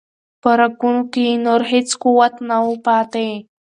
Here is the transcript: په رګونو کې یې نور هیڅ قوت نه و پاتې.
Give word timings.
په 0.41 0.49
رګونو 0.59 1.01
کې 1.11 1.21
یې 1.27 1.35
نور 1.45 1.61
هیڅ 1.71 1.89
قوت 2.03 2.33
نه 2.49 2.57
و 2.67 2.73
پاتې. 2.85 3.27